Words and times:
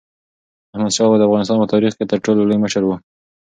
احمدشاه 0.73 1.07
بابا 1.07 1.17
د 1.19 1.23
افغانستان 1.27 1.57
په 1.61 1.67
تاریخ 1.73 1.93
کې 1.95 2.05
تر 2.11 2.17
ټولو 2.25 2.41
لوی 2.47 2.57
مشر 2.63 2.81
و. 2.85 2.89